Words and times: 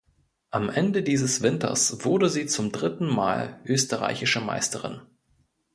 Am 0.49 0.71
Ende 0.71 1.03
dieses 1.03 1.43
Winters 1.43 2.03
wurde 2.03 2.27
sie 2.27 2.47
zum 2.47 2.71
dritten 2.71 3.05
Mal 3.05 3.59
Österreichische 3.65 4.41
Meisterin. 4.41 5.01